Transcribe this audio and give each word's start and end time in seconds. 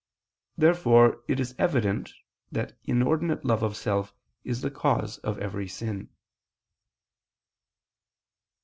Therefore 0.57 1.21
it 1.27 1.39
is 1.39 1.53
evident 1.59 2.11
that 2.51 2.75
inordinate 2.85 3.45
love 3.45 3.61
of 3.61 3.77
self 3.77 4.15
is 4.43 4.61
the 4.61 4.71
cause 4.71 5.19
of 5.19 5.37
every 5.37 5.67
sin. 5.67 6.09